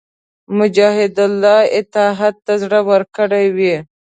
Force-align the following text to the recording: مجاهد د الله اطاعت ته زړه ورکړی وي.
مجاهد 0.57 1.11
د 1.17 1.19
الله 1.29 1.59
اطاعت 1.79 2.35
ته 2.45 2.53
زړه 2.63 2.79
ورکړی 2.89 3.45
وي. 3.57 3.75